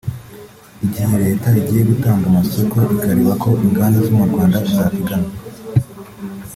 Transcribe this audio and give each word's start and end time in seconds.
Igihe 0.85 1.15
Leta 1.25 1.47
igiye 1.61 1.81
gutanga 1.91 2.25
amasoko 2.31 2.75
ikareba 2.93 3.31
ko 3.43 3.49
inganda 3.65 3.97
zo 4.05 4.13
mu 4.17 4.25
Rwanda 4.31 4.57
zapiganwe 4.73 5.31